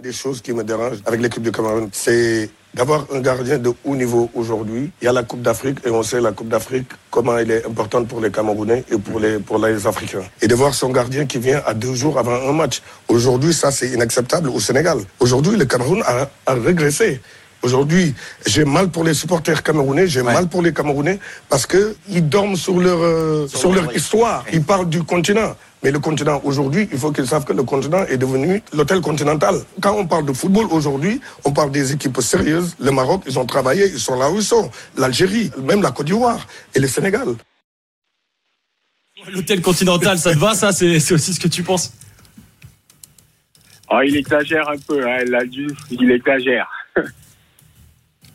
Il 0.00 0.06
y 0.06 0.10
a 0.10 0.12
des 0.12 0.16
choses 0.16 0.40
qui 0.40 0.52
me 0.52 0.62
dérangent 0.62 1.00
avec 1.06 1.20
l'équipe 1.20 1.42
du 1.42 1.50
Cameroun. 1.50 1.88
C'est 1.90 2.48
d'avoir 2.72 3.04
un 3.12 3.18
gardien 3.18 3.58
de 3.58 3.72
haut 3.84 3.96
niveau 3.96 4.30
aujourd'hui. 4.32 4.92
Il 5.02 5.06
y 5.06 5.08
a 5.08 5.12
la 5.12 5.24
Coupe 5.24 5.42
d'Afrique 5.42 5.78
et 5.84 5.90
on 5.90 6.04
sait 6.04 6.20
la 6.20 6.30
Coupe 6.30 6.46
d'Afrique 6.46 6.86
comment 7.10 7.36
elle 7.36 7.50
est 7.50 7.66
importante 7.66 8.06
pour 8.06 8.20
les 8.20 8.30
Camerounais 8.30 8.84
et 8.92 8.96
pour 8.96 9.18
les 9.18 9.40
pour 9.40 9.58
les 9.58 9.88
Africains. 9.88 10.22
Et 10.40 10.46
de 10.46 10.54
voir 10.54 10.72
son 10.72 10.90
gardien 10.90 11.26
qui 11.26 11.38
vient 11.38 11.60
à 11.66 11.74
deux 11.74 11.94
jours 11.94 12.16
avant 12.16 12.48
un 12.48 12.52
match. 12.52 12.80
Aujourd'hui, 13.08 13.52
ça 13.52 13.72
c'est 13.72 13.88
inacceptable 13.88 14.50
au 14.50 14.60
Sénégal. 14.60 14.98
Aujourd'hui, 15.18 15.56
le 15.56 15.64
Cameroun 15.64 16.00
a, 16.06 16.28
a 16.46 16.54
régressé. 16.54 17.20
Aujourd'hui, 17.62 18.14
j'ai 18.46 18.64
mal 18.64 18.90
pour 18.90 19.02
les 19.02 19.14
supporters 19.14 19.64
camerounais, 19.64 20.06
j'ai 20.06 20.20
ouais. 20.20 20.32
mal 20.32 20.46
pour 20.46 20.62
les 20.62 20.72
Camerounais 20.72 21.18
parce 21.48 21.66
que 21.66 21.96
ils 22.08 22.28
dorment 22.28 22.54
sur 22.54 22.78
leur 22.78 23.00
euh, 23.02 23.48
sur, 23.48 23.58
sur 23.58 23.72
leur 23.72 23.92
histoire. 23.96 24.44
Ils 24.52 24.62
parlent 24.62 24.88
du 24.88 25.02
continent. 25.02 25.56
Mais 25.82 25.90
le 25.92 26.00
continent 26.00 26.40
aujourd'hui, 26.44 26.88
il 26.90 26.98
faut 26.98 27.12
qu'ils 27.12 27.26
savent 27.26 27.44
que 27.44 27.52
le 27.52 27.62
continent 27.62 28.04
est 28.06 28.16
devenu 28.16 28.62
l'hôtel 28.72 29.00
continental. 29.00 29.54
Quand 29.80 29.94
on 29.96 30.06
parle 30.06 30.26
de 30.26 30.32
football 30.32 30.66
aujourd'hui, 30.70 31.20
on 31.44 31.52
parle 31.52 31.70
des 31.70 31.92
équipes 31.92 32.20
sérieuses. 32.20 32.74
Le 32.80 32.90
Maroc, 32.90 33.22
ils 33.26 33.38
ont 33.38 33.46
travaillé, 33.46 33.86
ils 33.86 34.00
sont 34.00 34.18
là 34.18 34.30
où 34.30 34.36
ils 34.36 34.42
sont. 34.42 34.70
L'Algérie, 34.96 35.50
même 35.62 35.82
la 35.82 35.92
Côte 35.92 36.06
d'Ivoire 36.06 36.46
et 36.74 36.80
le 36.80 36.88
Sénégal. 36.88 37.28
L'hôtel 39.32 39.60
continental, 39.62 40.18
ça 40.18 40.32
te 40.32 40.38
va, 40.38 40.54
ça? 40.54 40.72
C'est 40.72 41.12
aussi 41.12 41.34
ce 41.34 41.40
que 41.40 41.48
tu 41.48 41.62
penses? 41.62 41.92
Oh, 43.90 44.00
Il 44.04 44.16
exagère 44.16 44.68
un 44.68 44.78
peu, 44.78 45.08
hein, 45.08 45.18
il 45.90 46.10
exagère. 46.10 46.68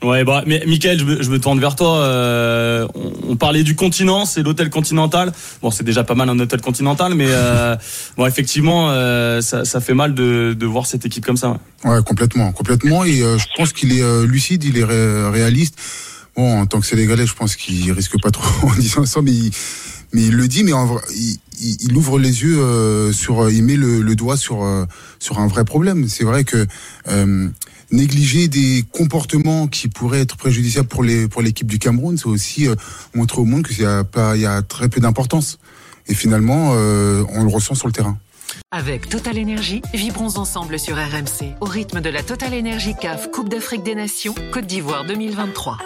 Ouais, 0.03 0.25
bah, 0.25 0.43
mais 0.45 0.61
Michael, 0.67 0.99
je 0.99 1.05
me, 1.05 1.23
je 1.23 1.29
me 1.29 1.39
tourne 1.39 1.59
vers 1.61 1.77
toi. 1.77 1.99
Euh, 1.99 2.85
on, 2.93 3.13
on, 3.29 3.35
parlait 3.37 3.63
du 3.63 3.75
continent, 3.75 4.25
c'est 4.25 4.43
l'hôtel 4.43 4.69
continental. 4.69 5.31
Bon, 5.61 5.71
c'est 5.71 5.85
déjà 5.85 6.03
pas 6.03 6.13
mal 6.13 6.27
un 6.29 6.37
hôtel 6.39 6.59
continental, 6.59 7.15
mais 7.15 7.27
euh, 7.29 7.77
bon, 8.17 8.25
effectivement, 8.25 8.91
euh, 8.91 9.39
ça, 9.39 9.63
ça, 9.63 9.79
fait 9.79 9.93
mal 9.93 10.13
de, 10.13 10.55
de, 10.59 10.65
voir 10.65 10.87
cette 10.87 11.05
équipe 11.05 11.25
comme 11.25 11.37
ça. 11.37 11.57
Ouais, 11.85 11.91
ouais 11.91 12.03
complètement, 12.03 12.51
complètement. 12.51 13.05
Et 13.05 13.21
euh, 13.21 13.37
je 13.37 13.45
pense 13.55 13.71
qu'il 13.71 13.97
est 13.97 14.01
euh, 14.01 14.27
lucide, 14.27 14.65
il 14.65 14.77
est 14.77 14.83
ré 14.83 15.29
réaliste. 15.29 15.77
Bon, 16.35 16.59
en 16.59 16.65
tant 16.65 16.81
que 16.81 16.85
Sénégalais, 16.85 17.25
je 17.25 17.35
pense 17.35 17.55
qu'il 17.55 17.89
risque 17.93 18.19
pas 18.21 18.31
trop 18.31 18.67
en 18.67 18.75
disant 18.75 19.05
ça, 19.05 19.21
mais 19.21 19.31
il, 19.31 19.51
mais 20.11 20.23
il 20.23 20.35
le 20.35 20.49
dit, 20.49 20.65
mais 20.65 20.73
en 20.73 20.85
vrai, 20.85 21.01
il, 21.15 21.39
il, 21.61 21.95
ouvre 21.95 22.19
les 22.19 22.41
yeux 22.43 22.59
euh, 22.59 23.13
sur, 23.13 23.49
il 23.49 23.63
met 23.63 23.77
le, 23.77 24.01
le 24.01 24.15
doigt 24.15 24.35
sur 24.35 24.67
sur 25.19 25.39
un 25.39 25.47
vrai 25.47 25.63
problème. 25.63 26.09
C'est 26.09 26.25
vrai 26.25 26.43
que 26.43 26.67
négliger 27.93 28.47
des 28.47 28.83
comportements 28.91 29.67
qui 29.67 29.87
pourraient 29.87 30.21
être 30.21 30.35
préjudiciables 30.35 30.87
pour 30.87 31.03
l'équipe 31.03 31.67
du 31.67 31.79
Cameroun, 31.79 32.17
c'est 32.17 32.27
aussi 32.27 32.67
euh, 32.67 32.75
montrer 33.13 33.39
au 33.39 33.45
monde 33.45 33.65
qu'il 33.65 33.81
y 33.81 33.85
a 33.85 34.03
pas 34.03 34.35
il 34.35 34.41
y 34.41 34.45
a 34.45 34.61
très 34.61 34.89
peu 34.89 34.99
d'importance. 34.99 35.59
Et 36.07 36.15
finalement, 36.15 36.71
euh, 36.73 37.23
on 37.29 37.43
le 37.43 37.49
ressent 37.49 37.75
sur 37.75 37.87
le 37.87 37.93
terrain. 37.93 38.17
Avec 38.71 39.07
Total 39.09 39.37
Énergie, 39.37 39.81
vibrons 39.93 40.37
ensemble 40.37 40.77
sur 40.77 40.97
RMC 40.97 41.55
au 41.61 41.65
rythme 41.65 42.01
de 42.01 42.09
la 42.09 42.23
Total 42.23 42.53
Énergie 42.53 42.93
CAF 42.99 43.31
Coupe 43.31 43.49
d'Afrique 43.49 43.83
des 43.83 43.95
Nations 43.95 44.35
Côte 44.51 44.65
d'Ivoire 44.65 45.05
2023. 45.05 45.77